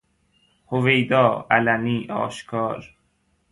هویدا 0.69 1.27
-علنی 1.49 1.99
آشکار 2.11 2.95